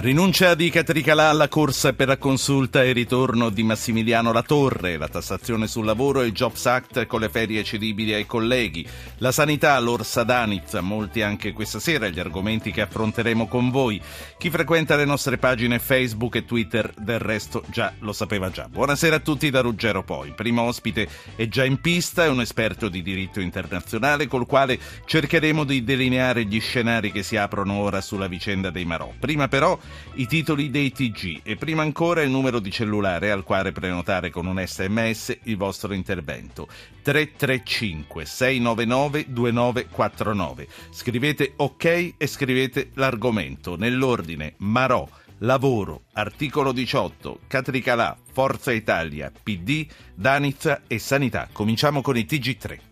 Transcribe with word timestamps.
Rinuncia 0.00 0.54
di 0.54 0.70
Catricalà 0.70 1.28
alla 1.28 1.48
corsa 1.48 1.92
per 1.92 2.08
la 2.08 2.16
consulta 2.16 2.82
e 2.82 2.92
ritorno 2.92 3.50
di 3.50 3.62
Massimiliano 3.62 4.32
Latorre, 4.32 4.96
la 4.96 5.08
tassazione 5.08 5.66
sul 5.66 5.84
lavoro 5.84 6.22
e 6.22 6.26
il 6.28 6.32
Jobs 6.32 6.64
Act 6.64 7.04
con 7.04 7.20
le 7.20 7.28
ferie 7.28 7.62
cedibili 7.62 8.14
ai 8.14 8.24
colleghi, 8.24 8.86
la 9.18 9.30
sanità, 9.30 9.78
l'orsa 9.78 10.22
Danitza, 10.22 10.80
molti 10.80 11.20
anche 11.20 11.52
questa 11.52 11.80
sera 11.80 12.08
gli 12.08 12.18
argomenti 12.18 12.70
che 12.70 12.80
affronteremo 12.80 13.46
con 13.46 13.68
voi. 13.68 14.00
Chi 14.38 14.48
frequenta 14.48 14.96
le 14.96 15.04
nostre 15.04 15.36
pagine 15.36 15.78
Facebook 15.78 16.34
e 16.36 16.46
Twitter 16.46 16.90
del 16.96 17.18
resto 17.18 17.62
già 17.66 17.92
lo 17.98 18.14
sapeva 18.14 18.48
già. 18.48 18.68
Buonasera 18.70 19.16
a 19.16 19.20
tutti 19.20 19.50
da 19.50 19.60
Ruggero 19.60 20.02
Poi. 20.02 20.32
Primo 20.34 20.62
ospite 20.62 21.06
è 21.36 21.46
già 21.46 21.66
in 21.66 21.78
pista, 21.78 22.24
è 22.24 22.28
un 22.28 22.40
esperto 22.40 22.88
di 22.88 23.02
diritto 23.02 23.40
internazionale 23.40 24.28
col 24.28 24.46
quale 24.46 24.78
cercheremo 25.04 25.62
di 25.64 25.84
delineare 25.84 26.46
gli 26.46 26.58
scenari 26.58 27.12
che 27.12 27.22
si 27.22 27.36
aprono 27.36 27.74
ora 27.74 28.00
sulla 28.00 28.28
vicenda 28.28 28.70
dei 28.70 28.86
Marò. 28.86 29.12
Prima 29.18 29.46
però 29.46 29.78
i 30.14 30.26
titoli 30.26 30.70
dei 30.70 30.92
TG 30.92 31.40
e 31.42 31.56
prima 31.56 31.82
ancora 31.82 32.22
il 32.22 32.30
numero 32.30 32.58
di 32.58 32.70
cellulare 32.70 33.30
al 33.30 33.44
quale 33.44 33.72
prenotare 33.72 34.30
con 34.30 34.46
un 34.46 34.62
sms 34.64 35.38
il 35.44 35.56
vostro 35.56 35.92
intervento. 35.92 36.68
335 37.02 38.24
699 38.24 39.26
2949. 39.28 40.68
Scrivete 40.90 41.52
ok 41.56 42.14
e 42.16 42.26
scrivete 42.26 42.90
l'argomento 42.94 43.76
nell'ordine 43.76 44.54
Marò. 44.58 45.08
Lavoro, 45.42 46.02
articolo 46.12 46.70
18, 46.70 47.40
Catricalà, 47.46 48.14
Forza 48.30 48.72
Italia, 48.72 49.32
PD, 49.42 49.86
Danizza 50.14 50.82
e 50.86 50.98
Sanità. 50.98 51.48
Cominciamo 51.50 52.02
con 52.02 52.18
i 52.18 52.26
TG3. 52.28 52.89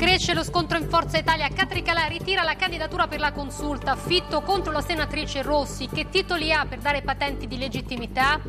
Cresce 0.00 0.32
lo 0.32 0.42
scontro 0.42 0.78
in 0.78 0.88
Forza 0.88 1.18
Italia. 1.18 1.46
Catricalà 1.50 2.06
ritira 2.06 2.42
la 2.42 2.56
candidatura 2.56 3.06
per 3.06 3.20
la 3.20 3.32
consulta. 3.32 3.96
Fitto 3.96 4.40
contro 4.40 4.72
la 4.72 4.80
senatrice 4.80 5.42
Rossi. 5.42 5.90
Che 5.92 6.08
titoli 6.08 6.50
ha 6.54 6.64
per 6.64 6.78
dare 6.78 7.02
patenti 7.02 7.46
di 7.46 7.58
legittimità? 7.58 8.40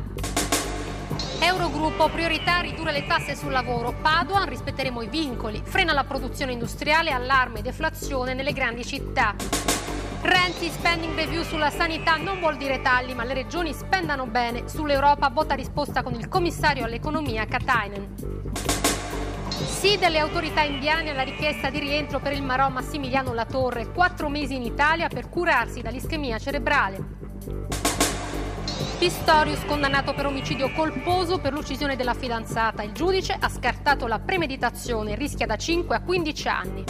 Eurogruppo, 1.40 2.08
priorità 2.08 2.60
ridurre 2.60 2.92
le 2.92 3.06
tasse 3.06 3.36
sul 3.36 3.52
lavoro. 3.52 3.94
Padoan, 4.00 4.48
rispetteremo 4.48 5.02
i 5.02 5.08
vincoli. 5.08 5.60
Frena 5.62 5.92
la 5.92 6.04
produzione 6.04 6.52
industriale, 6.52 7.10
allarme 7.10 7.58
e 7.58 7.62
deflazione 7.62 8.32
nelle 8.32 8.54
grandi 8.54 8.82
città. 8.82 9.34
Renzi, 10.22 10.70
spending 10.70 11.14
review 11.14 11.42
sulla 11.42 11.68
sanità 11.68 12.16
non 12.16 12.38
vuol 12.38 12.56
dire 12.56 12.80
tagli, 12.80 13.12
ma 13.12 13.24
le 13.24 13.34
regioni 13.34 13.74
spendano 13.74 14.24
bene. 14.24 14.70
Sull'Europa 14.70 15.28
vota 15.28 15.54
risposta 15.54 16.02
con 16.02 16.14
il 16.14 16.28
commissario 16.28 16.86
all'economia 16.86 17.44
Katainen. 17.44 18.91
Sì 19.64 19.96
delle 19.98 20.18
autorità 20.18 20.62
indiane 20.62 21.10
alla 21.10 21.22
richiesta 21.22 21.70
di 21.70 21.78
rientro 21.78 22.20
per 22.20 22.32
il 22.32 22.42
Marò 22.42 22.68
Massimiliano 22.68 23.32
Latorre, 23.32 23.90
quattro 23.92 24.28
mesi 24.28 24.54
in 24.54 24.62
Italia 24.62 25.08
per 25.08 25.28
curarsi 25.28 25.82
dall'ischemia 25.82 26.38
cerebrale. 26.38 27.20
Pistorius 28.98 29.64
condannato 29.64 30.14
per 30.14 30.26
omicidio 30.26 30.70
colposo 30.72 31.38
per 31.38 31.52
l'uccisione 31.52 31.96
della 31.96 32.14
fidanzata. 32.14 32.82
Il 32.82 32.92
giudice 32.92 33.36
ha 33.38 33.48
scartato 33.48 34.06
la 34.06 34.20
premeditazione, 34.20 35.16
rischia 35.16 35.46
da 35.46 35.56
5 35.56 35.96
a 35.96 36.00
15 36.00 36.48
anni. 36.48 36.84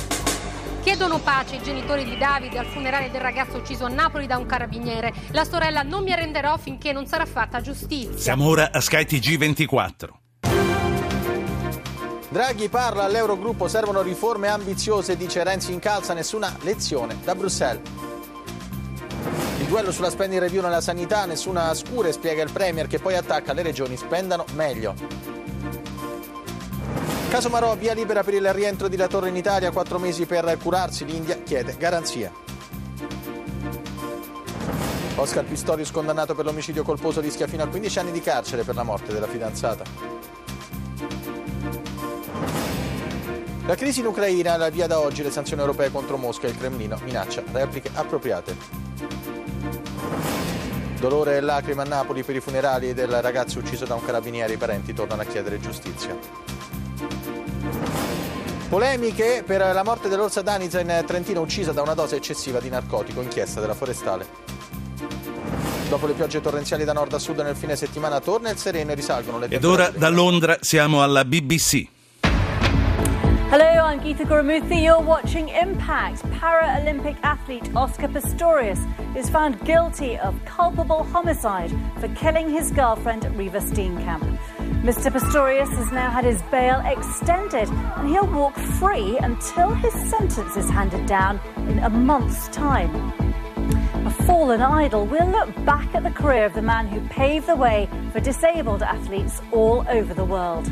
Chiedono 0.83 1.19
pace 1.21 1.57
i 1.57 1.63
genitori 1.63 2.05
di 2.05 2.19
Davide 2.19 2.59
al 2.59 2.67
funerale 2.67 3.11
del 3.11 3.21
ragazzo 3.21 3.57
ucciso 3.57 3.87
a 3.87 3.89
Napoli 3.89 4.27
da 4.27 4.37
un 4.37 4.47
carabiniere. 4.47 5.13
La 5.31 5.45
sorella 5.45 5.83
non 5.83 6.03
mi 6.03 6.13
arrenderò 6.13 6.59
finché 6.59 6.93
non 6.93 7.07
sarà 7.07 7.25
fatta 7.25 7.61
giustizia. 7.61 8.19
Siamo 8.19 8.47
ora 8.47 8.71
a 8.73 8.81
Sky 8.81 9.05
TG24. 9.05 10.22
Draghi 12.33 12.71
parla 12.71 13.05
all'Eurogruppo, 13.05 13.69
servono 13.69 14.01
riforme 14.01 14.49
ambiziose, 14.49 15.19
dice 15.19 15.45
Renzi 15.45 15.71
incalza 15.71 16.15
nessuna 16.15 16.57
lezione 16.63 17.19
da 17.23 17.35
Bruxelles. 17.35 17.83
Il 19.59 19.67
duello 19.67 19.93
sulla 19.93 20.09
spending 20.09 20.41
review 20.41 20.63
nella 20.63 20.81
sanità, 20.81 21.27
nessuna 21.27 21.75
scure, 21.75 22.11
spiega 22.11 22.43
il 22.43 22.51
Premier 22.51 22.87
che 22.87 22.99
poi 23.01 23.17
attacca 23.17 23.53
le 23.53 23.61
regioni 23.61 23.99
spendano 23.99 24.47
meglio. 24.55 24.95
Caso 27.29 27.51
Marò, 27.51 27.77
via 27.77 27.93
libera 27.93 28.23
per 28.23 28.33
il 28.33 28.51
rientro 28.55 28.89
di 28.89 28.97
La 28.97 29.09
Torre 29.09 29.29
in 29.29 29.37
Italia, 29.37 29.71
quattro 29.71 29.99
mesi 29.99 30.25
per 30.25 30.57
curarsi, 30.57 31.05
l'India 31.05 31.37
chiede 31.43 31.77
garanzia. 31.77 32.33
Oscar 35.17 35.45
Pistorius 35.45 35.91
condannato 35.91 36.35
per 36.35 36.47
l'omicidio 36.47 36.83
colposo 36.83 37.21
rischia 37.21 37.47
fino 37.47 37.63
a 37.63 37.69
15 37.69 37.99
anni 37.99 38.11
di 38.11 38.23
carcere 38.23 38.63
per 38.63 38.75
la 38.75 38.85
morte 38.85 39.13
della 39.13 39.29
fidanzata. 39.29 40.22
La 43.67 43.77
crisi 43.77 44.01
in 44.01 44.07
Ucraina, 44.07 44.57
la 44.57 44.71
via 44.71 44.89
da 44.89 44.99
oggi 44.99 45.23
le 45.23 45.31
sanzioni 45.31 45.63
europee 45.63 45.93
contro 45.93 46.17
Mosca 46.17 46.49
e 46.49 46.51
il 46.51 46.59
Cremlino 46.59 46.99
minaccia 47.05 47.45
repliche 47.53 47.91
appropriate. 47.95 48.57
Dolore 50.99 51.37
e 51.37 51.41
lacrime 51.41 51.83
a 51.83 51.85
Napoli 51.85 52.25
per 52.25 52.35
i 52.35 52.41
funerali 52.41 52.93
del 52.93 53.23
ragazzo 53.23 53.61
ucciso 53.61 53.85
da 53.85 53.95
un 53.95 54.05
carabiniere. 54.05 54.55
I 54.55 54.57
parenti 54.57 54.93
tornano 54.93 55.23
a 55.23 55.25
chiedere 55.25 55.61
giustizia. 55.61 56.17
Polemiche 58.69 59.45
per 59.47 59.61
la 59.61 59.85
morte 59.85 60.09
dell'orsa 60.09 60.43
Danica 60.43 60.81
in 60.81 61.05
Trentino 61.07 61.41
uccisa 61.41 61.71
da 61.73 61.83
una 61.83 61.95
dose 61.95 62.17
eccessiva 62.17 62.59
di 62.59 62.69
narcotico, 62.69 63.21
inchiesta 63.21 63.61
della 63.61 63.75
forestale. 63.75 64.27
Dopo 65.89 66.07
le 66.07 66.15
piogge 66.15 66.41
torrenziali 66.41 66.85
da 66.85 66.93
nord 66.93 67.13
a 67.13 67.19
sud 67.19 67.39
nel 67.41 67.55
fine 67.55 67.77
settimana 67.77 68.19
torna 68.19 68.51
il 68.51 68.57
sereno 68.57 68.91
e 68.91 68.95
risalgono 68.95 69.39
le 69.39 69.45
Ed 69.45 69.61
temperature. 69.61 69.83
ora 69.89 69.99
da 69.99 70.09
Londra 70.09 70.57
siamo 70.61 71.03
alla 71.03 71.25
BBC. 71.25 71.92
I'm 73.93 74.01
Geeta 74.01 74.25
Gurumuthy. 74.25 74.85
You're 74.85 75.03
watching 75.03 75.51
Impact. 75.51 76.23
Paralympic 76.41 77.15
athlete 77.23 77.77
Oscar 77.77 78.09
Pistorius 78.09 78.81
is 79.15 79.29
found 79.29 79.63
guilty 79.67 80.17
of 80.17 80.43
culpable 80.47 81.05
homicide 81.05 81.71
for 82.01 82.09
killing 82.15 82.49
his 82.49 82.71
girlfriend 82.71 83.27
Reva 83.37 83.59
Steenkamp. 83.59 84.39
Mr. 84.81 85.13
Pistorius 85.13 85.69
has 85.77 85.93
now 85.93 86.09
had 86.09 86.25
his 86.25 86.41
bail 86.45 86.81
extended 86.87 87.69
and 87.69 88.09
he'll 88.09 88.27
walk 88.33 88.57
free 88.57 89.19
until 89.19 89.75
his 89.75 89.93
sentence 90.09 90.57
is 90.57 90.71
handed 90.71 91.05
down 91.05 91.39
in 91.57 91.79
a 91.81 91.91
month's 91.91 92.49
time. 92.49 92.91
A 94.07 94.11
fallen 94.25 94.63
idol, 94.63 95.05
we'll 95.05 95.29
look 95.29 95.55
back 95.67 95.95
at 95.95 96.03
the 96.03 96.11
career 96.11 96.47
of 96.47 96.55
the 96.55 96.63
man 96.63 96.87
who 96.87 97.07
paved 97.09 97.47
the 97.47 97.57
way 97.57 97.91
for 98.11 98.21
disabled 98.21 98.83
athletes 98.83 99.43
all 99.53 99.85
over 99.87 100.15
the 100.15 100.25
world. 100.25 100.67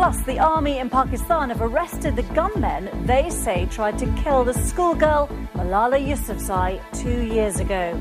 Plus, 0.00 0.22
the 0.22 0.38
army 0.38 0.78
in 0.78 0.88
Pakistan 0.88 1.50
have 1.50 1.60
arrested 1.60 2.16
the 2.16 2.22
gunmen 2.34 2.88
they 3.06 3.28
say 3.28 3.66
tried 3.66 3.98
to 3.98 4.06
kill 4.22 4.44
the 4.44 4.54
schoolgirl 4.54 5.28
Malala 5.54 6.00
Yousafzai 6.00 6.80
two 7.02 7.20
years 7.26 7.60
ago. 7.60 7.92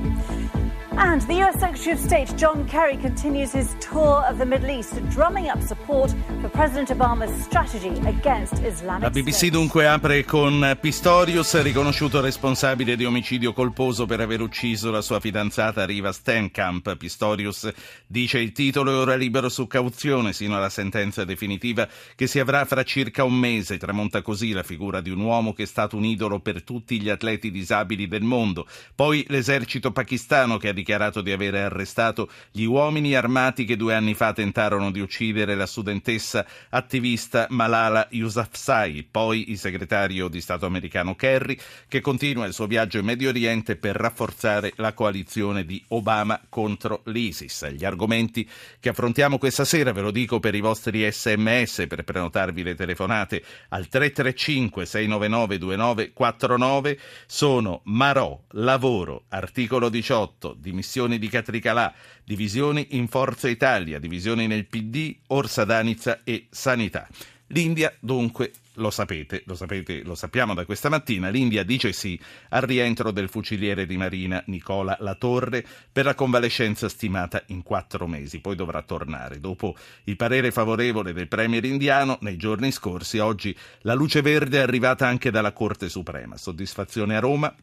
And 0.97 1.21
the 1.27 1.41
US 1.43 1.59
Secretary 1.59 1.93
of 1.93 1.99
State 1.99 2.35
John 2.35 2.65
Kerry 2.65 2.97
continues 2.97 3.51
his 3.51 3.75
tour 3.79 4.25
of 4.27 4.37
the 4.37 4.45
Middle 4.45 4.69
East, 4.69 4.99
drumming 5.09 5.47
up 5.47 5.61
support 5.61 6.13
for 6.41 6.49
President 6.49 6.89
Obama's 6.89 7.31
strategy 7.43 7.93
against 8.05 8.53
Islamic 8.63 9.03
La 9.03 9.09
BBC 9.09 9.35
State. 9.35 9.51
dunque 9.51 9.87
apre 9.87 10.25
con 10.25 10.77
Pistorius, 10.81 11.61
riconosciuto 11.61 12.21
responsabile 12.21 12.95
di 12.95 13.05
omicidio 13.05 13.53
colposo 13.53 14.05
per 14.05 14.19
aver 14.19 14.41
ucciso 14.41 14.89
la 14.89 15.01
sua 15.01 15.19
fidanzata 15.19 15.85
Riva 15.85 16.11
Stenkamp. 16.11 16.97
Pistorius 16.97 17.71
dice 18.07 18.39
il 18.39 18.51
titolo 18.51 18.91
è 18.91 18.95
ora 18.95 19.15
libero 19.15 19.47
su 19.47 19.67
cauzione 19.67 20.33
sino 20.33 20.57
alla 20.57 20.69
sentenza 20.69 21.23
definitiva 21.23 21.87
che 22.15 22.27
si 22.27 22.39
avrà 22.39 22.65
fra 22.65 22.83
circa 22.83 23.23
un 23.23 23.35
mese. 23.35 23.77
Tramonta 23.77 24.21
così 24.21 24.51
la 24.51 24.63
figura 24.63 25.01
di 25.01 25.11
un 25.11 25.19
uomo 25.19 25.53
che 25.53 25.63
è 25.63 25.67
stato 25.67 25.95
un 25.95 26.03
idolo 26.03 26.39
per 26.39 26.63
tutti 26.63 26.99
gli 26.99 27.09
atleti 27.09 27.51
disabili 27.51 28.07
del 28.07 28.23
mondo. 28.23 28.67
Poi 28.95 29.23
l'esercito 29.29 29.91
pakistano 29.91 30.57
che 30.57 30.69
ha 30.69 30.73
dichiarato 30.79 31.21
di 31.21 31.31
aver 31.31 31.55
arrestato 31.55 32.29
gli 32.51 32.63
uomini 32.63 33.15
armati 33.15 33.65
che 33.65 33.75
due 33.75 33.93
anni 33.93 34.13
fa 34.13 34.33
tentarono 34.33 34.91
di 34.91 34.99
uccidere 34.99 35.55
la 35.55 35.65
studentessa 35.65 36.45
attivista 36.69 37.47
Malala 37.49 38.07
Yousafzai, 38.11 39.07
poi 39.09 39.51
il 39.51 39.57
segretario 39.57 40.27
di 40.27 40.41
Stato 40.41 40.65
americano 40.65 41.15
Kerry 41.15 41.57
che 41.87 42.01
continua 42.01 42.45
il 42.45 42.53
suo 42.53 42.67
viaggio 42.67 42.97
in 42.97 43.05
Medio 43.05 43.29
Oriente 43.29 43.75
per 43.75 43.95
rafforzare 43.95 44.73
la 44.77 44.93
coalizione 44.93 45.65
di 45.65 45.83
Obama 45.89 46.39
contro 46.49 47.01
l'ISIS. 47.05 47.69
Gli 47.69 47.85
argomenti 47.85 48.47
che 48.79 48.89
affrontiamo 48.89 49.37
questa 49.37 49.65
sera 49.65 49.91
ve 49.91 50.01
lo 50.01 50.11
dico 50.11 50.39
per 50.39 50.55
i 50.55 50.61
vostri 50.61 51.09
sms 51.09 51.85
per 51.87 52.03
prenotarvi 52.03 52.63
le 52.63 52.75
telefonate 52.75 53.43
al 53.69 53.87
335 53.87 54.85
699 54.85 55.57
2949 55.57 56.99
sono 57.25 57.81
Marò, 57.85 58.39
lavoro, 58.51 59.23
articolo 59.29 59.89
18, 59.89 60.55
dimissioni 60.69 61.17
di 61.17 61.27
Catricalà, 61.27 61.93
divisioni 62.23 62.87
in 62.91 63.07
Forza 63.07 63.49
Italia, 63.49 63.99
divisioni 63.99 64.47
nel 64.47 64.65
PD, 64.65 65.15
Orsa 65.27 65.65
Danizza 65.65 66.21
e 66.23 66.47
Sanità. 66.49 67.07
L'India, 67.47 67.91
dunque, 67.99 68.51
lo 68.73 68.91
sapete, 68.91 69.43
lo 69.45 69.55
sapete, 69.55 70.03
lo 70.03 70.15
sappiamo 70.15 70.53
da 70.53 70.65
questa 70.65 70.87
mattina, 70.87 71.29
l'India 71.29 71.63
dice 71.63 71.91
sì 71.91 72.19
al 72.49 72.61
rientro 72.61 73.11
del 73.11 73.27
fuciliere 73.27 73.85
di 73.85 73.97
Marina 73.97 74.41
Nicola 74.47 74.95
Latorre 74.99 75.65
per 75.91 76.05
la 76.05 76.15
convalescenza 76.15 76.87
stimata 76.87 77.43
in 77.47 77.63
quattro 77.63 78.07
mesi, 78.07 78.39
poi 78.39 78.55
dovrà 78.55 78.81
tornare. 78.83 79.39
Dopo 79.39 79.75
il 80.05 80.15
parere 80.15 80.51
favorevole 80.51 81.11
del 81.11 81.27
premier 81.27 81.65
indiano 81.65 82.17
nei 82.21 82.37
giorni 82.37 82.71
scorsi, 82.71 83.17
oggi 83.17 83.55
la 83.81 83.93
luce 83.93 84.21
verde 84.21 84.59
è 84.59 84.61
arrivata 84.61 85.07
anche 85.07 85.31
dalla 85.31 85.51
Corte 85.51 85.89
Suprema. 85.89 86.37
Soddisfazione 86.37 87.17
a 87.17 87.19
Roma 87.19 87.53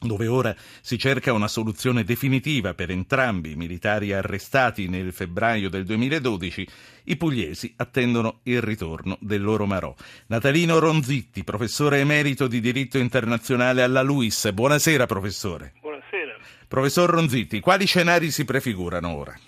dove 0.00 0.26
ora 0.26 0.54
si 0.80 0.98
cerca 0.98 1.32
una 1.32 1.48
soluzione 1.48 2.04
definitiva 2.04 2.74
per 2.74 2.90
entrambi 2.90 3.52
i 3.52 3.56
militari 3.56 4.12
arrestati 4.12 4.88
nel 4.88 5.12
febbraio 5.12 5.68
del 5.68 5.84
2012, 5.84 6.68
i 7.04 7.16
pugliesi 7.16 7.72
attendono 7.76 8.40
il 8.44 8.60
ritorno 8.60 9.16
del 9.20 9.42
loro 9.42 9.66
Marò. 9.66 9.94
Natalino 10.28 10.78
Ronzitti, 10.78 11.44
professore 11.44 12.00
emerito 12.00 12.46
di 12.46 12.60
diritto 12.60 12.98
internazionale 12.98 13.82
alla 13.82 14.02
LUIS. 14.02 14.52
Buonasera, 14.52 15.06
professore. 15.06 15.72
Buonasera. 15.80 16.36
Professor 16.68 17.08
Ronzitti, 17.08 17.60
quali 17.60 17.86
scenari 17.86 18.30
si 18.30 18.44
prefigurano 18.44 19.14
ora? 19.14 19.38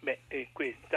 Beh, 0.00 0.18
eh, 0.28 0.48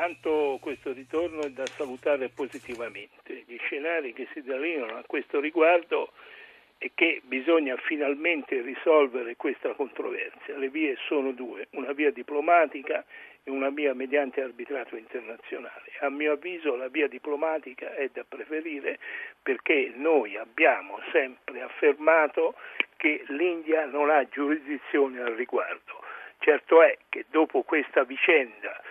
tanto 0.06 0.60
questo 0.62 0.92
ritorno 0.92 1.42
è 1.42 1.50
da 1.50 1.66
salutare 1.66 2.30
positivamente. 2.30 3.44
Gli 3.48 3.58
scenari 3.58 4.14
che 4.14 4.28
si 4.34 4.42
delineano 4.42 4.98
a 4.98 5.04
questo 5.08 5.40
riguardo 5.40 6.12
e 6.78 6.92
che 6.94 7.22
bisogna 7.24 7.76
finalmente 7.78 8.62
risolvere 8.62 9.36
questa 9.36 9.74
controversia. 9.74 10.58
Le 10.58 10.70
vie 10.70 10.96
sono 11.08 11.32
due, 11.32 11.68
una 11.72 11.94
via 11.94 12.12
diplomatica 12.12 13.04
e 13.44 13.52
una 13.52 13.70
via 13.70 13.94
mediante 13.94 14.42
arbitrato 14.42 14.96
internazionale. 14.98 15.92
A 16.00 16.10
mio 16.10 16.34
avviso 16.34 16.76
la 16.76 16.88
via 16.88 17.08
diplomatica 17.08 17.94
è 17.94 18.10
da 18.12 18.26
preferire 18.28 19.00
perché 19.42 19.94
noi 19.96 20.36
abbiamo 20.36 21.00
sempre 21.12 21.62
affermato 21.62 22.56
che 22.98 23.24
l'India 23.28 23.86
non 23.86 24.10
ha 24.10 24.28
giurisdizione 24.28 25.22
al 25.22 25.34
riguardo. 25.34 26.04
Certo 26.40 26.82
è 26.82 26.98
che 27.10 27.26
dopo 27.30 27.62
questa 27.62 28.04
vicenda 28.04 28.82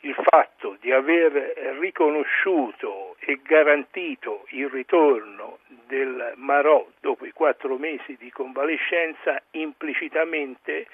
il 0.00 0.14
fatto 0.14 0.76
di 0.80 0.92
aver 0.92 1.32
riconosciuto 1.80 3.16
e 3.18 3.40
garantito 3.42 4.46
il 4.50 4.68
ritorno 4.68 5.58
del 5.86 6.34
Marò 6.36 6.86
dopo 7.00 7.26
i 7.26 7.32
quattro 7.32 7.76
mesi 7.76 8.16
di 8.16 8.30
convalescenza 8.30 9.42
implicitamente 9.52 10.86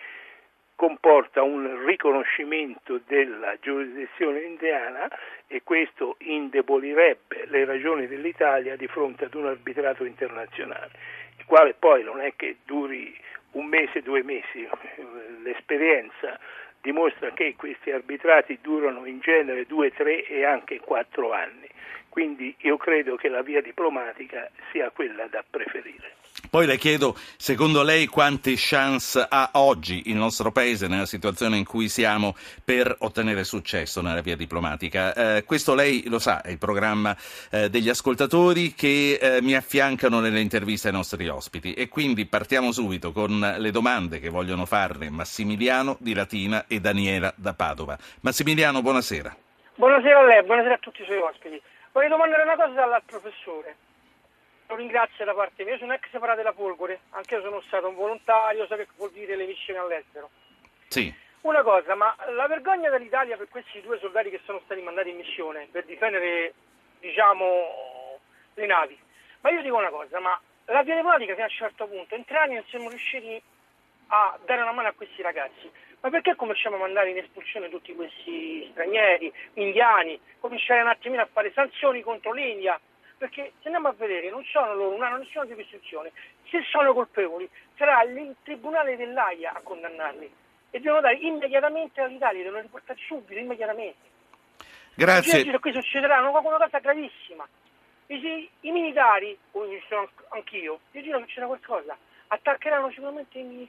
comporta 0.75 1.43
un 1.43 1.85
riconoscimento 1.85 3.01
della 3.06 3.56
giurisdizione 3.61 4.41
indiana 4.41 5.09
e 5.47 5.62
questo 5.62 6.17
indebolirebbe 6.19 7.45
le 7.47 7.65
ragioni 7.65 8.06
dell'Italia 8.06 8.77
di 8.77 8.87
fronte 8.89 9.27
ad 9.27 9.35
un 9.35 9.47
arbitrato 9.47 10.05
internazionale, 10.05 10.91
il 11.39 11.45
quale 11.45 11.75
poi 11.75 12.03
non 12.03 12.21
è 12.21 12.33
che 12.35 12.56
duri 12.65 13.17
un 13.53 13.67
mese, 13.67 14.03
due 14.03 14.23
mesi, 14.25 14.69
l'esperienza 15.43 16.39
dimostra 16.85 17.33
che 17.33 17.55
questi 17.57 17.91
arbitrati 17.91 18.59
durano 18.61 19.07
in 19.07 19.19
genere 19.21 19.65
due, 19.65 19.91
tre 19.91 20.27
e 20.27 20.45
anche 20.45 20.81
quattro 20.81 21.33
anni. 21.33 21.67
Quindi 22.11 22.55
io 22.59 22.77
credo 22.77 23.17
che 23.17 23.29
la 23.29 23.43
via 23.43 23.63
diplomatica 23.63 24.51
sia 24.71 24.91
quella 24.91 25.27
da 25.27 25.43
preferire. 25.49 26.24
Poi 26.55 26.67
le 26.67 26.79
chiedo, 26.79 27.17
secondo 27.37 27.83
lei, 27.83 28.06
quante 28.06 28.55
chance 28.56 29.27
ha 29.29 29.51
oggi 29.55 30.03
il 30.06 30.15
nostro 30.15 30.53
Paese, 30.53 30.87
nella 30.87 31.05
situazione 31.05 31.56
in 31.56 31.65
cui 31.65 31.89
siamo, 31.89 32.37
per 32.65 32.95
ottenere 33.01 33.43
successo 33.43 34.01
nella 34.01 34.21
via 34.21 34.37
diplomatica? 34.37 35.12
Eh, 35.15 35.43
questo 35.43 35.75
lei 35.75 36.05
lo 36.06 36.21
sa, 36.21 36.43
è 36.43 36.51
il 36.51 36.59
programma 36.59 37.17
eh, 37.51 37.69
degli 37.71 37.89
ascoltatori 37.89 38.73
che 38.73 39.19
eh, 39.21 39.43
mi 39.43 39.56
affiancano 39.56 40.21
nelle 40.21 40.39
interviste 40.39 40.87
ai 40.87 40.95
nostri 40.95 41.27
ospiti. 41.27 41.75
E 41.75 41.89
quindi 41.89 42.25
partiamo 42.25 42.71
subito 42.71 43.11
con 43.11 43.56
le 43.59 43.71
domande 43.73 44.21
che 44.21 44.29
vogliono 44.29 44.65
farne 44.65 45.11
Massimiliano 45.11 45.97
di 45.99 46.15
Latina 46.15 46.67
e 46.69 46.79
Daniela 46.79 47.35
da 47.37 47.53
Padova. 47.55 47.99
Massimiliano, 48.21 48.81
buonasera. 48.81 49.37
Buonasera 49.75 50.21
a 50.21 50.23
lei, 50.23 50.45
buonasera 50.45 50.75
a 50.75 50.79
tutti 50.79 51.03
i 51.03 51.05
suoi 51.05 51.19
ospiti. 51.19 51.61
Vorrei 51.91 52.09
domandare 52.09 52.45
una 52.45 52.55
cosa 52.55 52.85
al 52.85 53.03
professore. 53.05 53.75
Lo 54.67 54.77
ringrazio 54.77 55.25
da 55.25 55.35
parte 55.35 55.63
mia, 55.63 55.75
io 55.75 55.79
sono 55.79 55.93
ex 55.93 56.09
separata 56.11 56.39
della 56.39 56.53
Folgore, 56.53 57.01
anche 57.11 57.35
io 57.35 57.43
sono 57.43 57.61
stato 57.67 57.89
un 57.89 57.95
volontario, 57.95 58.67
so 58.67 58.77
che 58.77 58.89
vuol 58.97 59.11
dire 59.11 59.37
le 59.37 59.47
missioni 59.47 59.79
all'estero. 59.79 60.31
Sì. 60.89 61.13
Una 61.43 61.63
cosa, 61.63 61.95
ma 61.95 62.17
la 62.35 62.47
vergogna 62.47 62.89
dell'Italia 62.89 63.37
per 63.37 63.49
questi 63.49 63.83
due 63.83 63.99
soldati 63.99 64.31
che 64.31 64.41
sono 64.45 64.61
stati 64.65 64.81
mandati 64.81 65.11
in 65.11 65.17
missione 65.17 65.69
per 65.71 65.85
difendere, 65.85 66.55
diciamo, 66.99 68.19
le 68.55 68.67
navi. 68.67 68.99
Ma 69.43 69.51
io 69.51 69.61
dico 69.61 69.77
una 69.77 69.91
cosa, 69.91 70.19
ma 70.21 70.41
la 70.67 70.83
via 70.83 70.95
diplomatica 70.95 71.35
fino 71.35 71.45
a 71.45 71.49
un 71.49 71.55
certo 71.55 71.87
punto, 71.87 72.15
in 72.15 72.25
tre 72.25 72.39
anni 72.39 72.55
non 72.55 72.65
siamo 72.69 72.89
riusciti 72.89 73.43
a 74.09 74.39
dare 74.47 74.63
una 74.63 74.73
mano 74.73 74.89
a 74.89 74.93
questi 74.93 75.21
ragazzi. 75.21 75.71
Ma 76.01 76.09
perché 76.09 76.35
cominciamo 76.37 76.77
a 76.77 76.81
mandare 76.81 77.11
in 77.11 77.19
espulsione 77.19 77.69
tutti 77.69 77.95
questi 77.95 78.69
stranieri, 78.71 79.31
indiani, 79.55 80.19
cominciare 80.41 80.81
un 80.81 80.89
attimino 80.89 81.21
a 81.21 81.29
fare 81.31 81.53
sanzioni 81.53 82.01
contro 82.01 82.33
l'India? 82.33 82.81
Perché 83.17 83.53
se 83.61 83.69
andiamo 83.69 83.89
a 83.89 83.93
vedere 83.93 84.31
non 84.31 84.45
sono 84.45 84.75
loro, 84.75 84.97
non 84.97 85.03
hanno 85.03 85.19
nessuna 85.19 85.47
giurisdizione. 85.47 86.13
Se 86.49 86.63
sono 86.71 86.93
colpevoli 86.93 87.49
sarà 87.77 88.03
il 88.03 88.35
Tribunale 88.43 88.97
dell'AIA 88.97 89.53
a 89.53 89.61
condannarli 89.63 90.33
e 90.71 90.81
devono 90.81 91.01
dare 91.01 91.17
immediatamente 91.17 92.01
all'Italia, 92.01 92.43
devono 92.43 92.63
riportare 92.63 92.99
subito, 93.07 93.39
immediatamente. 93.39 94.13
Grazie. 94.95 95.41
Oggi 95.41 95.59
qui 95.59 95.73
succederà 95.73 96.21
una, 96.21 96.41
cosa 96.41 96.79
gravissima. 96.79 97.47
I, 98.07 98.49
I, 98.61 98.71
militari, 98.71 99.37
come 99.51 99.81
sono 99.89 100.09
anch'io, 100.31 100.81
io 100.91 101.03
giro 101.03 101.19
che 101.21 101.27
c'era 101.27 101.47
qualcosa, 101.47 101.97
attaccheranno 102.29 102.91
sicuramente 102.91 103.41
gli 103.41 103.67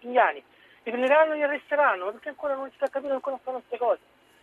indiani 0.00 0.42
li 0.84 0.90
prenderanno 0.90 1.32
e 1.32 1.36
li 1.36 1.42
arresteranno, 1.42 2.10
perché 2.10 2.30
ancora 2.30 2.54
non 2.54 2.68
si 2.70 2.76
sta 2.76 2.88
capendo 2.88 3.14
ancora 3.14 3.38
fanno 3.42 3.58
queste 3.58 3.78
cose. 3.78 4.00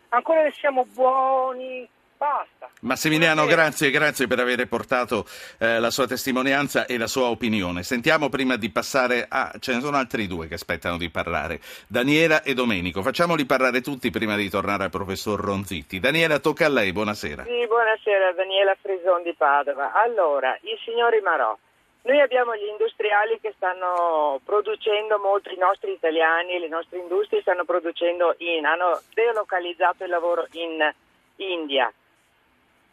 Ancora 0.09 0.43
che 0.43 0.53
siamo 0.53 0.85
buoni, 0.85 1.87
basta. 2.19 2.69
Massimiliano, 2.81 3.45
grazie, 3.45 3.89
grazie 3.91 4.27
per 4.27 4.39
aver 4.39 4.67
portato 4.67 5.25
eh, 5.57 5.79
la 5.79 5.89
sua 5.89 6.05
testimonianza 6.05 6.85
e 6.85 6.97
la 6.97 7.07
sua 7.07 7.29
opinione. 7.29 7.83
Sentiamo 7.83 8.27
prima 8.27 8.57
di 8.57 8.69
passare 8.69 9.25
a... 9.27 9.53
ce 9.57 9.73
ne 9.73 9.79
sono 9.79 9.95
altri 9.95 10.27
due 10.27 10.47
che 10.47 10.55
aspettano 10.55 10.97
di 10.97 11.09
parlare, 11.09 11.61
Daniela 11.87 12.43
e 12.43 12.53
Domenico. 12.53 13.01
Facciamoli 13.01 13.45
parlare 13.45 13.79
tutti 13.81 14.09
prima 14.09 14.35
di 14.35 14.49
tornare 14.49 14.83
al 14.83 14.89
professor 14.89 15.39
Ronzitti. 15.39 15.99
Daniela, 15.99 16.39
tocca 16.39 16.65
a 16.65 16.69
lei, 16.69 16.91
buonasera. 16.91 17.43
Sì, 17.45 17.65
buonasera, 17.65 18.33
Daniela 18.33 18.75
Frison 18.81 19.23
di 19.23 19.33
Padova. 19.33 19.93
Allora, 19.93 20.53
i 20.61 20.77
signori 20.83 21.21
Marò 21.21 21.57
noi 22.01 22.21
abbiamo 22.21 22.55
gli 22.55 22.65
industriali 22.65 23.39
che 23.41 23.53
stanno 23.57 24.39
producendo 24.45 25.19
molto, 25.19 25.51
i 25.51 25.57
nostri 25.57 25.91
italiani, 25.91 26.57
le 26.57 26.69
nostre 26.69 26.97
industrie 26.97 27.41
stanno 27.41 27.65
producendo 27.65 28.35
in, 28.37 28.65
hanno 28.65 29.01
delocalizzato 29.13 30.05
il 30.05 30.09
lavoro 30.09 30.47
in 30.51 30.91
India. 31.35 31.91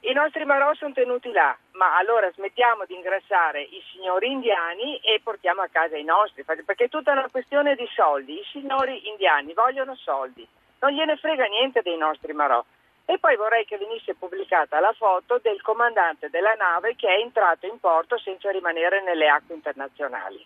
I 0.00 0.12
nostri 0.12 0.44
marò 0.44 0.72
sono 0.74 0.92
tenuti 0.92 1.32
là, 1.32 1.56
ma 1.72 1.96
allora 1.96 2.30
smettiamo 2.30 2.84
di 2.84 2.94
ingrassare 2.94 3.62
i 3.62 3.82
signori 3.90 4.30
indiani 4.30 4.98
e 4.98 5.20
portiamo 5.22 5.62
a 5.62 5.68
casa 5.70 5.96
i 5.96 6.04
nostri, 6.04 6.44
perché 6.44 6.84
è 6.84 6.88
tutta 6.88 7.12
una 7.12 7.28
questione 7.30 7.74
di 7.74 7.88
soldi. 7.92 8.38
I 8.38 8.46
signori 8.52 9.08
indiani 9.08 9.52
vogliono 9.52 9.96
soldi, 9.96 10.46
non 10.80 10.92
gliene 10.92 11.16
frega 11.16 11.44
niente 11.46 11.82
dei 11.82 11.96
nostri 11.96 12.32
marò. 12.32 12.64
E 13.08 13.18
poi 13.18 13.36
vorrei 13.36 13.64
che 13.64 13.78
venisse 13.78 14.14
pubblicata 14.14 14.80
la 14.80 14.92
foto 14.92 15.38
del 15.40 15.62
comandante 15.62 16.28
della 16.28 16.54
nave 16.54 16.96
che 16.96 17.08
è 17.08 17.20
entrato 17.20 17.66
in 17.66 17.78
porto 17.78 18.18
senza 18.18 18.50
rimanere 18.50 19.02
nelle 19.02 19.28
acque 19.28 19.54
internazionali. 19.54 20.44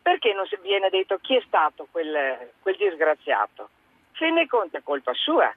Perché 0.00 0.32
non 0.32 0.46
viene 0.62 0.90
detto 0.90 1.18
chi 1.18 1.36
è 1.36 1.42
stato 1.46 1.86
quel, 1.90 2.50
quel 2.60 2.76
disgraziato? 2.76 3.68
Fin 4.12 4.34
dei 4.34 4.46
conti 4.46 4.76
è 4.76 4.82
colpa 4.82 5.12
sua, 5.14 5.52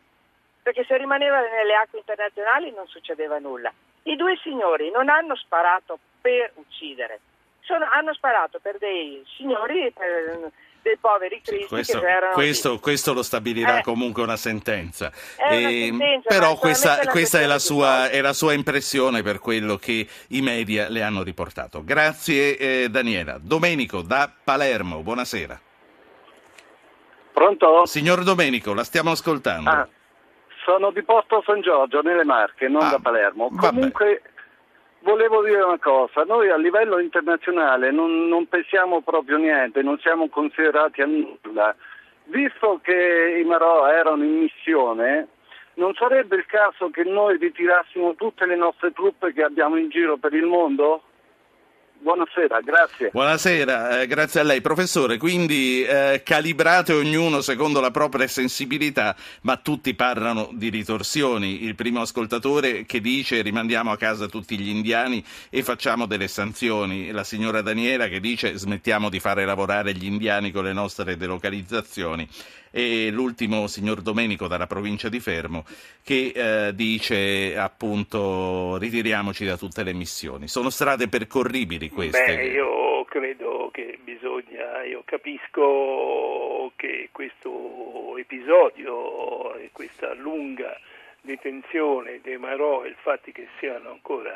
perché 0.66 0.84
se 0.88 0.98
rimaneva 0.98 1.42
nelle 1.42 1.76
acque 1.76 2.00
internazionali 2.00 2.74
non 2.76 2.88
succedeva 2.88 3.38
nulla. 3.38 3.72
I 4.02 4.16
due 4.16 4.36
signori 4.42 4.90
non 4.90 5.10
hanno 5.10 5.36
sparato 5.36 6.00
per 6.20 6.54
uccidere, 6.56 7.20
sono, 7.60 7.88
hanno 7.92 8.16
sparato 8.16 8.58
per 8.60 8.80
dei 8.80 9.24
signori, 9.38 9.94
per, 9.96 10.52
dei 10.82 10.98
poveri 10.98 11.40
cristi 11.44 11.68
questo, 11.68 12.00
che 12.00 12.08
erano 12.08 12.34
questo, 12.34 12.80
questo, 12.80 13.14
lo 13.14 13.22
stabilirà 13.22 13.78
eh, 13.78 13.84
comunque 13.84 14.24
una 14.24 14.38
sentenza. 14.38 15.12
È 15.36 15.56
una 15.56 15.70
e, 15.70 15.86
sentenza 15.90 16.30
però 16.30 16.56
questa, 16.56 16.98
questa 17.12 17.40
è, 17.42 17.46
la 17.46 17.60
sua, 17.60 18.10
è, 18.10 18.20
la 18.22 18.34
sua, 18.34 18.54
impressione 18.54 19.22
per 19.22 19.38
quello 19.38 19.76
che 19.76 20.08
i 20.30 20.42
media 20.42 20.90
le 20.90 21.04
hanno 21.04 21.22
riportato. 21.22 21.84
Grazie 21.84 22.58
eh, 22.58 22.90
Daniela. 22.90 23.38
Domenico 23.40 24.02
da 24.02 24.34
Palermo, 24.44 25.04
buonasera. 25.04 25.62
Pronto? 27.34 27.86
Signor 27.86 28.24
Domenico, 28.24 28.74
la 28.74 28.84
stiamo 28.84 29.12
ascoltando. 29.12 29.70
Ah, 29.70 29.88
sono 30.66 30.90
di 30.90 31.04
Porto 31.04 31.44
San 31.46 31.62
Giorgio, 31.62 32.02
nelle 32.02 32.26
Marche, 32.26 32.68
non 32.68 32.82
ah, 32.82 32.90
da 32.90 33.00
Palermo. 33.00 33.50
Vabbè. 33.52 33.68
Comunque 33.68 34.22
volevo 35.00 35.44
dire 35.44 35.62
una 35.62 35.78
cosa, 35.78 36.24
noi 36.24 36.50
a 36.50 36.58
livello 36.58 37.00
internazionale 37.00 37.92
non, 37.92 38.28
non 38.28 38.48
pensiamo 38.48 39.02
proprio 39.02 39.38
niente, 39.38 39.84
non 39.84 40.00
siamo 40.00 40.28
considerati 40.28 41.02
a 41.02 41.06
nulla. 41.06 41.76
Visto 42.24 42.80
che 42.82 43.38
i 43.40 43.44
Marò 43.44 43.88
erano 43.88 44.24
in 44.24 44.40
missione, 44.40 45.28
non 45.76 45.94
sarebbe 45.94 46.38
il 46.38 46.46
caso 46.48 46.90
che 46.90 47.04
noi 47.04 47.38
ritirassimo 47.38 48.16
tutte 48.16 48.48
le 48.48 48.56
nostre 48.56 48.92
truppe 48.94 49.32
che 49.32 49.44
abbiamo 49.44 49.78
in 49.78 49.90
giro 49.90 50.18
per 50.18 50.34
il 50.34 50.46
mondo? 50.46 51.04
Buonasera, 52.06 52.60
grazie. 52.62 53.10
Buonasera, 53.12 54.02
eh, 54.02 54.06
grazie 54.06 54.40
a 54.40 54.44
lei. 54.44 54.62
Professore, 54.62 55.18
quindi 55.18 55.84
eh, 55.84 56.22
calibrate 56.24 56.94
ognuno 56.94 57.42
secondo 57.42 57.80
la 57.80 57.90
propria 57.90 58.28
sensibilità, 58.28 59.16
ma 59.42 59.58
tutti 59.58 59.96
parlano 59.96 60.52
di 60.54 60.70
ritorsioni. 60.70 61.64
Il 61.64 61.74
primo 61.74 62.02
ascoltatore 62.02 62.86
che 62.86 63.02
dice 63.02 63.42
rimandiamo 63.42 63.90
a 63.90 63.98
casa 63.98 64.28
tutti 64.28 64.56
gli 64.56 64.70
indiani 64.70 65.26
e 65.50 65.64
facciamo 65.64 66.06
delle 66.06 66.28
sanzioni. 66.28 67.10
La 67.10 67.24
signora 67.24 67.64
Daniela 67.64 68.08
che 68.08 68.20
dice 68.20 68.56
smettiamo 68.56 69.10
di 69.10 69.20
fare 69.20 69.44
lavorare 69.44 69.92
gli 69.96 70.06
indiani 70.06 70.52
con 70.52 70.66
le 70.66 70.74
nostre 70.74 71.18
delocalizzazioni 71.18 72.30
e 72.78 73.10
l'ultimo 73.10 73.68
signor 73.68 74.02
Domenico 74.02 74.48
dalla 74.50 74.68
provincia 74.68 75.08
di 75.08 75.22
Fermo 75.22 75.64
che 76.04 76.34
eh, 76.36 76.76
dice 76.76 77.58
appunto 77.58 78.76
ritiriamoci 78.76 79.46
da 79.46 79.56
tutte 79.56 79.82
le 79.82 79.94
missioni. 79.94 80.50
Sono 80.50 80.70
strade 80.70 81.08
percorribili 81.08 81.90
queste? 81.96 82.36
Beh, 82.36 82.46
io 82.48 83.06
credo 83.06 83.70
che 83.72 83.98
bisogna, 84.04 84.84
io 84.84 85.02
capisco 85.06 86.72
che 86.76 87.10
questo 87.12 88.18
episodio 88.18 89.56
e 89.56 89.70
questa 89.72 90.14
lunga 90.14 90.78
detenzione 91.22 92.20
dei 92.22 92.38
Marò 92.38 92.84
e 92.84 92.90
il 92.90 92.96
fatto 93.02 93.32
che 93.32 93.48
siano 93.58 93.90
ancora 93.92 94.36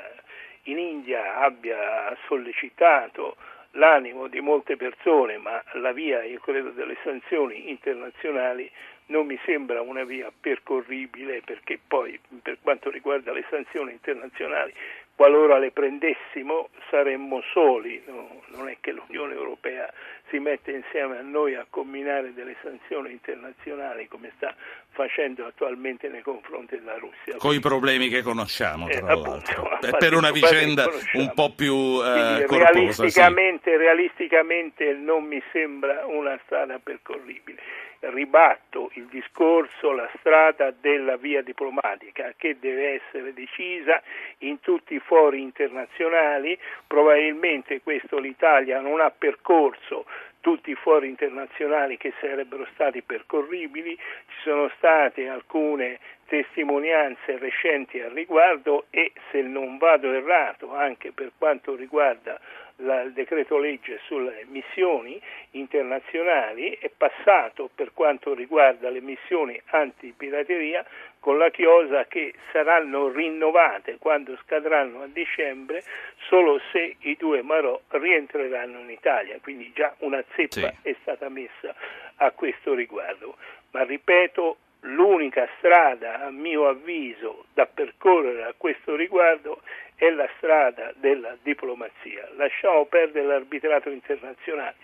in 0.64 0.80
India 0.80 1.42
abbia 1.42 2.18
sollecitato 2.28 3.36
l'animo 3.74 4.28
di 4.28 4.40
molte 4.40 4.76
persone, 4.76 5.38
ma 5.38 5.62
la 5.74 5.92
via, 5.92 6.24
io 6.24 6.40
credo, 6.40 6.70
delle 6.70 6.98
sanzioni 7.04 7.70
internazionali 7.70 8.72
non 9.08 9.26
mi 9.26 9.40
sembra 9.46 9.82
una 9.82 10.04
via 10.04 10.32
percorribile 10.40 11.42
perché 11.44 11.80
poi 11.86 12.20
per 12.42 12.58
quanto 12.62 12.90
riguarda 12.90 13.32
le 13.32 13.46
sanzioni 13.50 13.92
internazionali, 13.92 14.74
qualora 15.20 15.58
le 15.58 15.72
prendessimo 15.72 16.70
saremmo 16.90 17.42
soli, 17.52 18.02
no? 18.08 18.42
non 18.56 18.70
è 18.70 18.78
che 18.80 18.94
l'Unione 18.94 19.34
Europea 19.34 19.92
si 20.30 20.40
mette 20.40 20.72
insieme 20.72 21.18
a 21.18 21.22
noi 21.22 21.56
a 21.56 21.66
combinare 21.70 22.34
delle 22.34 22.56
sanzioni 22.62 23.12
internazionali 23.12 24.08
come 24.08 24.32
sta 24.38 24.56
facendo 24.92 25.46
attualmente 25.46 26.10
nei 26.10 26.22
confronti 26.22 26.78
della 26.78 26.98
Russia. 26.98 27.36
Con 27.38 27.54
i 27.54 27.60
problemi 27.60 28.10
che 28.10 28.22
conosciamo, 28.22 28.88
tra 28.88 28.98
eh, 28.98 29.02
l'altro, 29.02 29.64
appunto, 29.64 29.98
per 29.98 30.14
una 30.14 30.32
vicenda 30.32 30.90
un 31.14 31.32
po' 31.34 31.54
più 31.54 31.74
eh, 32.04 32.46
corposa, 32.46 32.72
realisticamente, 32.72 33.72
sì. 33.72 33.78
realisticamente 33.78 34.94
non 34.94 35.24
mi 35.24 35.42
sembra 35.52 36.06
una 36.06 36.40
strada 36.44 36.80
percorribile 36.80 37.88
ribatto 38.02 38.92
il 38.94 39.08
discorso, 39.08 39.92
la 39.92 40.10
strada 40.20 40.72
della 40.72 41.18
via 41.18 41.42
diplomatica 41.42 42.34
che 42.38 42.58
deve 42.60 43.02
essere 43.02 43.34
decisa 43.34 44.02
in 44.40 44.60
tutti 44.62 44.94
i 44.96 45.00
fori 45.00 45.42
internazionali, 45.42 46.58
probabilmente 46.88 47.82
questo 47.82 48.18
l'Italia 48.18 48.80
non 48.80 49.02
ha 49.02 49.12
percorso 49.12 50.06
tutti 50.42 50.72
i 50.72 50.76
fori 50.76 51.08
internazionali 51.08 51.98
che 51.98 52.14
sarebbero 52.20 52.68
stati 52.74 53.02
percorribili, 53.02 53.96
ci 53.96 54.42
sono 54.44 54.72
state 54.78 55.28
alcune 55.28 56.00
testimonianze 56.30 57.40
recenti 57.40 58.00
al 58.00 58.12
riguardo 58.12 58.86
e 58.92 59.12
se 59.32 59.42
non 59.42 59.78
vado 59.78 60.14
errato 60.14 60.74
anche 60.76 61.12
per 61.12 61.32
quanto 61.38 61.76
riguarda 61.76 62.40
la, 62.82 63.02
il 63.02 63.14
decreto 63.14 63.58
legge 63.58 64.00
sulle 64.06 64.46
missioni 64.48 65.20
internazionali 65.52 66.78
è 66.80 66.90
passato 66.96 67.70
per 67.74 67.92
quanto 67.94 68.34
riguarda 68.36 68.90
le 68.90 69.02
missioni 69.02 69.60
antipirateria 69.72 70.86
con 71.20 71.38
la 71.38 71.50
chiosa 71.50 72.06
che 72.06 72.34
saranno 72.52 73.10
rinnovate 73.10 73.98
quando 73.98 74.38
scadranno 74.44 75.02
a 75.02 75.08
dicembre 75.08 75.84
solo 76.28 76.62
se 76.72 76.96
i 77.00 77.16
due 77.18 77.42
Marò 77.42 77.80
rientreranno 77.90 78.80
in 78.80 78.90
Italia, 78.92 79.38
quindi 79.42 79.72
già 79.74 79.94
una 80.00 80.24
zeppa 80.36 80.70
sì. 80.70 80.90
è 80.90 80.96
stata 81.02 81.28
messa 81.28 81.74
a 82.18 82.32
questo 82.32 82.74
riguardo. 82.74 83.36
Ma 83.72 83.84
ripeto, 83.84 84.58
l'unica 84.82 85.48
strada, 85.58 86.26
a 86.26 86.32
mio 86.32 86.68
avviso, 86.68 87.46
da 87.54 87.66
percorrere 87.66 88.44
a 88.44 88.54
questo 88.56 88.96
riguardo 88.96 89.62
è 89.96 90.10
la 90.10 90.30
strada 90.38 90.94
della 90.96 91.36
diplomazia. 91.42 92.30
Lasciamo 92.36 92.86
perdere 92.86 93.28
l'arbitrato 93.28 93.90
internazionale. 93.90 94.76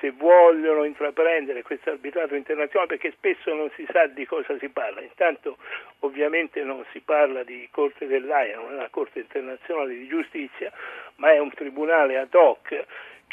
Se 0.00 0.10
vogliono 0.10 0.82
intraprendere 0.84 1.62
questo 1.62 1.90
arbitrato 1.90 2.34
internazionale, 2.34 2.88
perché 2.88 3.12
spesso 3.12 3.54
non 3.54 3.70
si 3.76 3.86
sa 3.90 4.06
di 4.06 4.26
cosa 4.26 4.58
si 4.58 4.68
parla, 4.68 5.00
intanto 5.00 5.56
ovviamente 6.00 6.62
non 6.64 6.84
si 6.90 7.00
parla 7.00 7.44
di 7.44 7.68
Corte 7.70 8.06
dell'AIA, 8.06 8.56
non 8.56 8.72
è 8.72 8.74
una 8.74 8.88
Corte 8.90 9.20
internazionale 9.20 9.94
di 9.94 10.08
giustizia, 10.08 10.72
ma 11.16 11.30
è 11.32 11.38
un 11.38 11.50
tribunale 11.52 12.18
ad 12.18 12.34
hoc 12.34 12.84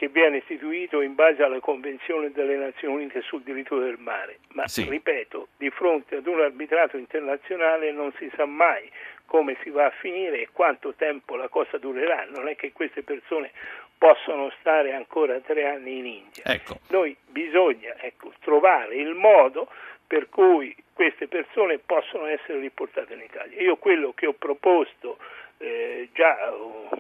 che 0.02 0.08
viene 0.08 0.38
istituito 0.38 1.02
in 1.02 1.14
base 1.14 1.44
alla 1.44 1.60
Convenzione 1.60 2.32
delle 2.32 2.56
Nazioni 2.56 2.96
Unite 2.96 3.22
sul 3.22 3.44
diritto 3.44 3.78
del 3.78 3.98
mare. 4.00 4.40
Ma 4.54 4.68
sì. 4.68 4.90
ripeto, 4.90 5.50
di 5.58 5.70
fronte 5.70 6.16
ad 6.16 6.26
un 6.26 6.42
arbitrato 6.42 6.98
internazionale 6.98 7.92
non 7.92 8.12
si 8.18 8.28
sa 8.36 8.46
mai 8.48 8.90
come 9.28 9.56
si 9.62 9.70
va 9.70 9.86
a 9.86 9.92
finire 9.92 10.42
e 10.42 10.50
quanto 10.52 10.96
tempo 10.96 11.36
la 11.36 11.50
cosa 11.50 11.78
durerà. 11.78 12.26
Non 12.32 12.48
è 12.48 12.56
che 12.56 12.72
queste 12.72 13.04
persone 13.04 13.52
possono 13.96 14.52
stare 14.60 14.96
ancora 14.96 15.40
tre 15.42 15.68
anni 15.68 16.00
in 16.00 16.06
India. 16.08 16.46
Ecco. 16.46 16.80
Noi 16.88 17.16
bisogna 17.28 17.94
ecco, 18.00 18.34
trovare 18.40 18.96
il 18.96 19.14
modo 19.14 19.68
per 20.08 20.30
cui 20.30 20.76
queste 20.94 21.28
persone 21.28 21.78
possono 21.78 22.26
essere 22.26 22.58
riportate 22.58 23.14
in 23.14 23.22
Italia. 23.22 23.62
Io 23.62 23.76
quello 23.76 24.14
che 24.16 24.26
ho 24.26 24.34
proposto 24.34 25.20
eh, 25.62 26.10
già 26.14 26.52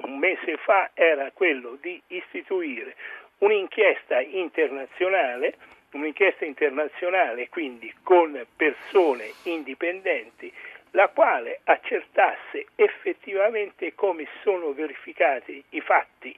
un 0.03 0.17
mese 0.17 0.57
fa 0.57 0.91
era 0.93 1.31
quello 1.31 1.77
di 1.81 2.01
istituire 2.07 2.95
un'inchiesta 3.39 4.21
internazionale, 4.21 5.55
un'inchiesta 5.91 6.45
internazionale 6.45 7.49
quindi 7.49 7.91
con 8.03 8.45
persone 8.55 9.31
indipendenti 9.43 10.51
la 10.91 11.07
quale 11.07 11.61
accertasse 11.63 12.67
effettivamente 12.75 13.95
come 13.95 14.27
sono 14.43 14.73
verificati 14.73 15.63
i 15.69 15.81
fatti 15.81 16.37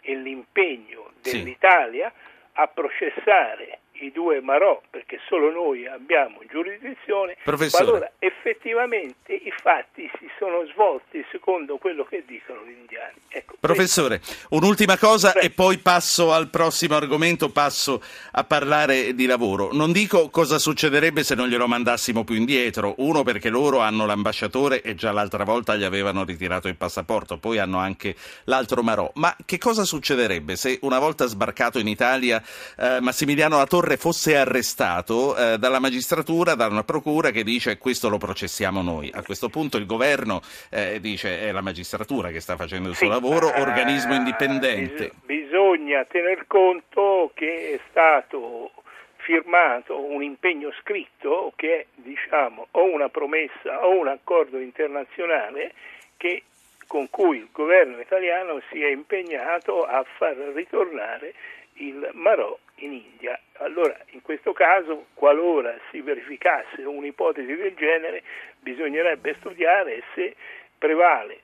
e 0.00 0.14
l'impegno 0.16 1.12
dell'Italia 1.22 2.10
sì. 2.10 2.28
a 2.54 2.66
processare 2.66 3.79
i 4.00 4.12
due 4.12 4.40
Marò, 4.40 4.80
perché 4.90 5.18
solo 5.28 5.50
noi 5.50 5.86
abbiamo 5.86 6.40
giurisdizione, 6.50 7.36
qualora 7.70 8.12
effettivamente 8.18 9.32
i 9.32 9.52
fatti 9.62 10.10
si 10.18 10.28
sono 10.38 10.64
svolti 10.72 11.24
secondo 11.30 11.76
quello 11.76 12.04
che 12.04 12.24
dicono 12.26 12.60
gli 12.64 12.76
indiani. 12.78 13.14
Ecco, 13.28 13.56
Professore, 13.60 14.18
questo... 14.18 14.46
un'ultima 14.50 14.98
cosa 14.98 15.32
Beh. 15.32 15.40
e 15.40 15.50
poi 15.50 15.78
passo 15.78 16.32
al 16.32 16.48
prossimo 16.48 16.96
argomento, 16.96 17.50
passo 17.50 18.02
a 18.32 18.44
parlare 18.44 19.14
di 19.14 19.26
lavoro. 19.26 19.70
Non 19.72 19.92
dico 19.92 20.30
cosa 20.30 20.58
succederebbe 20.58 21.22
se 21.22 21.34
non 21.34 21.48
glielo 21.48 21.66
mandassimo 21.66 22.24
più 22.24 22.34
indietro, 22.34 22.94
uno 22.98 23.22
perché 23.22 23.48
loro 23.48 23.80
hanno 23.80 24.06
l'ambasciatore 24.06 24.82
e 24.82 24.94
già 24.94 25.12
l'altra 25.12 25.44
volta 25.44 25.76
gli 25.76 25.84
avevano 25.84 26.24
ritirato 26.24 26.68
il 26.68 26.76
passaporto, 26.76 27.38
poi 27.38 27.58
hanno 27.58 27.78
anche 27.78 28.14
l'altro 28.44 28.82
Marò, 28.82 29.10
ma 29.14 29.34
che 29.44 29.58
cosa 29.58 29.84
succederebbe 29.84 30.56
se 30.56 30.78
una 30.82 30.98
volta 30.98 31.26
sbarcato 31.26 31.78
in 31.78 31.88
Italia 31.88 32.42
eh, 32.76 33.00
Massimiliano 33.00 33.58
La 33.58 33.66
Torre 33.66 33.89
fosse 33.96 34.36
arrestato 34.36 35.36
eh, 35.36 35.58
dalla 35.58 35.78
magistratura, 35.78 36.54
da 36.54 36.66
una 36.66 36.84
procura 36.84 37.30
che 37.30 37.42
dice 37.42 37.78
questo 37.78 38.08
lo 38.08 38.18
processiamo 38.18 38.82
noi. 38.82 39.10
A 39.12 39.22
questo 39.22 39.48
punto 39.48 39.76
il 39.76 39.86
governo 39.86 40.40
eh, 40.70 41.00
dice 41.00 41.40
è 41.40 41.52
la 41.52 41.60
magistratura 41.60 42.30
che 42.30 42.40
sta 42.40 42.56
facendo 42.56 42.88
il 42.88 42.94
suo 42.94 43.06
sì, 43.06 43.12
lavoro, 43.12 43.52
eh, 43.52 43.60
organismo 43.60 44.14
indipendente. 44.14 45.12
Bisogna 45.24 46.04
tener 46.04 46.46
conto 46.46 47.30
che 47.34 47.74
è 47.74 47.80
stato 47.90 48.72
firmato 49.16 49.98
un 50.00 50.22
impegno 50.22 50.72
scritto 50.80 51.52
che 51.56 51.80
è 51.80 51.86
diciamo, 51.94 52.68
o 52.72 52.84
una 52.84 53.08
promessa 53.08 53.86
o 53.86 53.98
un 53.98 54.08
accordo 54.08 54.58
internazionale 54.58 55.72
che, 56.16 56.42
con 56.86 57.08
cui 57.10 57.38
il 57.38 57.48
governo 57.52 58.00
italiano 58.00 58.60
si 58.70 58.82
è 58.82 58.88
impegnato 58.88 59.84
a 59.84 60.04
far 60.16 60.36
ritornare 60.54 61.34
il 61.74 62.10
Marò 62.12 62.58
in 62.80 62.92
India. 62.92 63.38
Allora, 63.58 63.96
in 64.10 64.22
questo 64.22 64.52
caso, 64.52 65.06
qualora 65.14 65.74
si 65.90 66.00
verificasse 66.00 66.82
un'ipotesi 66.82 67.54
del 67.54 67.74
genere, 67.74 68.22
bisognerebbe 68.58 69.34
studiare 69.38 70.02
se 70.14 70.34
prevale 70.78 71.40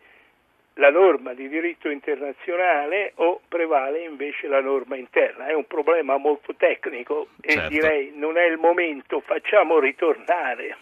la 0.79 0.91
norma 0.91 1.33
di 1.33 1.49
diritto 1.49 1.89
internazionale 1.89 3.13
o 3.17 3.41
prevale 3.49 4.01
invece 4.01 4.47
la 4.47 4.61
norma 4.61 4.97
interna. 4.97 5.47
È 5.47 5.55
un 5.55 5.67
problema 5.67 6.17
molto 6.19 6.55
tecnico 6.55 7.29
e 7.41 7.53
certo. 7.53 7.69
direi 7.69 8.13
non 8.15 8.37
è 8.37 8.45
il 8.45 8.59
momento, 8.59 9.21
facciamo 9.21 9.79
ritornare 9.79 10.77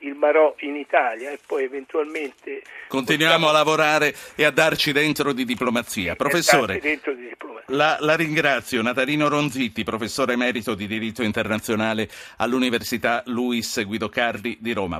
il 0.00 0.14
Marò 0.14 0.54
in 0.60 0.76
Italia 0.76 1.30
e 1.30 1.38
poi 1.44 1.64
eventualmente 1.64 2.62
continuiamo 2.88 3.46
possiamo... 3.46 3.48
a 3.48 3.52
lavorare 3.52 4.14
e 4.34 4.44
a 4.44 4.50
darci 4.50 4.92
dentro 4.92 5.32
di 5.32 5.44
diplomazia. 5.44 6.14
Professore, 6.16 6.78
di 6.80 7.00
diplomazia. 7.28 7.74
La, 7.76 7.98
la, 8.00 8.16
ringrazio, 8.16 8.80
Natalino 8.80 9.28
Ronzitti, 9.28 9.84
professore 9.84 10.32
emerito 10.32 10.74
di 10.74 10.86
diritto 10.86 11.22
internazionale 11.22 12.08
all'Università 12.36 13.22
Luis 13.26 13.84
Guido 13.84 14.08
Carli 14.08 14.56
di 14.58 14.72
Roma. 14.72 14.96